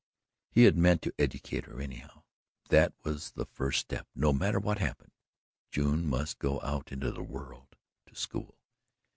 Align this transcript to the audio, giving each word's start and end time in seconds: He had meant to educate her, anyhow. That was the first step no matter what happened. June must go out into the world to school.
He 0.49 0.63
had 0.63 0.77
meant 0.79 1.03
to 1.03 1.13
educate 1.19 1.65
her, 1.65 1.79
anyhow. 1.79 2.23
That 2.69 2.91
was 3.03 3.33
the 3.33 3.45
first 3.45 3.81
step 3.81 4.07
no 4.15 4.33
matter 4.33 4.57
what 4.59 4.79
happened. 4.79 5.11
June 5.69 6.07
must 6.07 6.39
go 6.39 6.59
out 6.61 6.91
into 6.91 7.11
the 7.11 7.21
world 7.21 7.75
to 8.07 8.15
school. 8.15 8.57